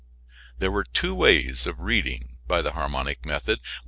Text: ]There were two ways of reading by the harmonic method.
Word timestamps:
]There 0.57 0.71
were 0.71 0.83
two 0.83 1.13
ways 1.13 1.67
of 1.67 1.81
reading 1.81 2.37
by 2.47 2.63
the 2.63 2.71
harmonic 2.71 3.23
method. 3.23 3.59